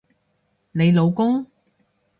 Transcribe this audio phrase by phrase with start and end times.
[0.71, 1.45] 你老公？